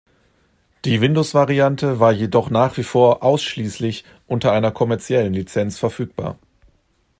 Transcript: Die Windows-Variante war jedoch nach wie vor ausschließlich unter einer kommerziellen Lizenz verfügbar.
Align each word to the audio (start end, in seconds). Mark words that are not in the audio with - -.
Die 0.83 0.99
Windows-Variante 0.99 1.99
war 1.99 2.11
jedoch 2.11 2.49
nach 2.49 2.75
wie 2.77 2.81
vor 2.83 3.21
ausschließlich 3.21 4.03
unter 4.25 4.51
einer 4.51 4.71
kommerziellen 4.71 5.35
Lizenz 5.35 5.77
verfügbar. 5.77 6.39